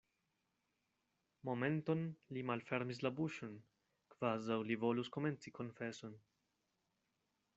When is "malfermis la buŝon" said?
2.51-3.53